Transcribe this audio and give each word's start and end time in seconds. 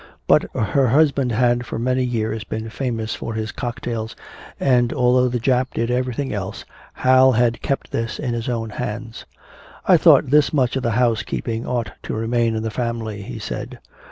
But 0.25 0.45
her 0.55 0.87
husband 0.87 1.31
had 1.31 1.63
for 1.63 1.77
many 1.77 2.03
years 2.03 2.43
been 2.43 2.71
famous 2.71 3.13
for 3.13 3.35
his 3.35 3.51
cocktails, 3.51 4.15
and 4.59 4.91
although 4.91 5.29
the 5.29 5.39
Jap 5.39 5.67
did 5.75 5.91
everything 5.91 6.33
else 6.33 6.65
Hal 6.93 7.33
had 7.33 7.61
kept 7.61 7.91
this 7.91 8.17
in 8.17 8.33
his 8.33 8.49
own 8.49 8.71
hands. 8.71 9.25
"I 9.87 9.97
thought 9.97 10.31
this 10.31 10.51
much 10.51 10.75
of 10.75 10.81
the 10.81 10.93
house 10.97 11.21
keeping 11.21 11.67
ought 11.67 11.91
to 12.01 12.15
remain 12.15 12.55
in 12.55 12.63
the 12.63 12.71
family," 12.71 13.21
he 13.21 13.37
said. 13.37 13.77